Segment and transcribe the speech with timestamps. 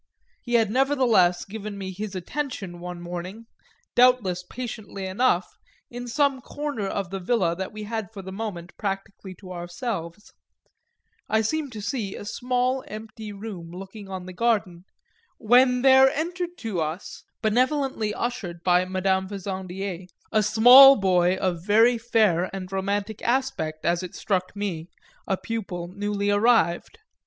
[0.41, 3.45] He had nevertheless given me his attention, one morning,
[3.93, 5.45] doubtless patiently enough,
[5.91, 10.33] in some corner of the villa that we had for the moment practically to ourselves
[11.29, 14.85] I seem to see a small empty room looking on the garden;
[15.37, 21.99] when there entered to us, benevolently ushered by Madame Fezandié, a small boy of very
[21.99, 24.89] fair and romantic aspect, as it struck me,
[25.27, 26.97] a pupil newly arrived.